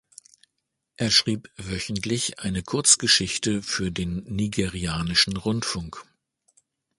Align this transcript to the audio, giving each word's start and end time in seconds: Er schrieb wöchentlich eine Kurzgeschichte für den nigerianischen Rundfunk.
Er 0.97 1.11
schrieb 1.11 1.51
wöchentlich 1.57 2.39
eine 2.39 2.63
Kurzgeschichte 2.63 3.61
für 3.61 3.91
den 3.91 4.23
nigerianischen 4.23 5.37
Rundfunk. 5.37 6.03